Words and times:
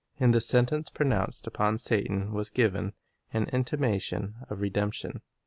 In 0.19 0.31
the 0.31 0.41
sentence 0.41 0.89
pronounced 0.89 1.45
upon 1.45 1.77
Satan 1.77 2.33
was 2.33 2.49
given 2.49 2.93
an 3.33 3.45
intimation 3.53 4.33
of 4.49 4.59
redemption. 4.59 5.21